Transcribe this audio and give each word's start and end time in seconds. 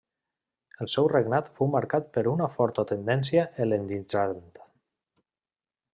El 0.85 0.87
seu 0.93 1.09
regnat 1.11 1.51
fou 1.59 1.69
marcat 1.75 2.09
per 2.17 2.25
una 2.33 2.49
forta 2.55 2.85
tendència 2.93 3.47
hel·lenitzant. 3.61 4.41